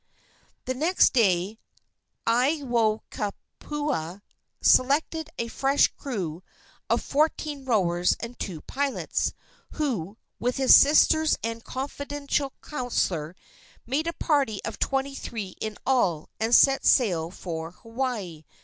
The 0.65 0.73
next 0.73 1.13
day 1.13 1.59
Aiwohikupua 2.25 4.23
selected 4.59 5.29
a 5.37 5.47
fresh 5.47 5.89
crew 5.89 6.41
of 6.89 7.03
fourteen 7.03 7.65
rowers 7.65 8.17
and 8.19 8.39
two 8.39 8.61
pilots, 8.61 9.31
who, 9.73 10.17
with 10.39 10.57
his 10.57 10.75
sisters 10.75 11.37
and 11.43 11.63
confidential 11.63 12.51
counselor, 12.63 13.35
made 13.85 14.07
a 14.07 14.13
party 14.13 14.59
of 14.65 14.79
twenty 14.79 15.13
three 15.13 15.55
in 15.61 15.77
all, 15.85 16.29
and 16.39 16.55
set 16.55 16.83
sail 16.83 17.29
for 17.29 17.69
Hawaii. 17.69 18.43